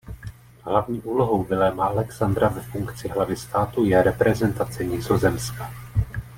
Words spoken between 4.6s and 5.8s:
Nizozemska.